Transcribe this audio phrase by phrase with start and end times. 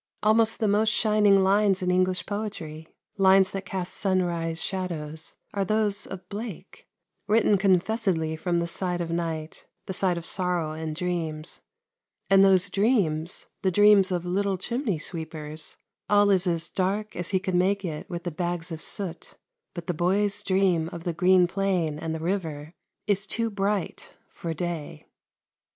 [0.23, 2.87] Almost the most shining lines in English poetry
[3.19, 6.87] lines that cast sunrise shadows are those of Blake,
[7.27, 11.61] written confessedly from the side of night, the side of sorrow and dreams,
[12.31, 15.77] and those dreams the dreams of little chimney sweepers;
[16.09, 19.35] all is as dark as he can make it with the "bags of soot";
[19.75, 22.73] but the boy's dream of the green plain and the river
[23.05, 25.05] is too bright for day.